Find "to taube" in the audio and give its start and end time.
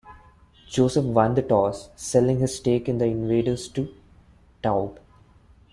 3.67-4.97